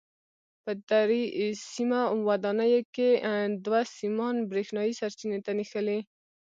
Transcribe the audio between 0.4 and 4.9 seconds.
په درې سیمه ودانیو کې دوه سیمان برېښنا